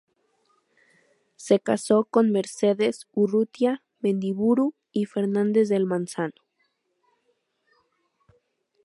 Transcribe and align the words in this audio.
Se 1.35 1.59
casó 1.59 2.05
con 2.05 2.31
Mercedes 2.31 3.07
Urrutia 3.13 3.83
Mendiburu 3.99 4.73
y 4.91 5.05
Fernández 5.05 5.69
del 5.69 5.85
Manzano. 5.85 6.33